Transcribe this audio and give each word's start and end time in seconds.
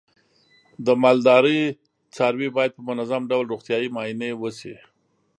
د 0.85 0.87
مالدارۍ 1.03 1.61
څاروی 2.15 2.49
باید 2.57 2.71
په 2.77 2.81
منظم 2.89 3.21
ډول 3.31 3.45
روغتیايي 3.53 3.87
معاینې 3.95 4.31
وشي. 4.41 4.75